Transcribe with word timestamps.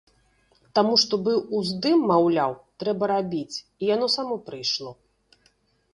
Таму 0.79 0.95
што 1.01 1.19
быў 1.27 1.43
уздым, 1.59 1.99
маўляў, 2.13 2.57
трэба 2.85 3.03
рабіць, 3.15 3.55
і 3.61 3.83
яно 3.95 4.07
само 4.19 4.35
прыйшло. 4.49 4.91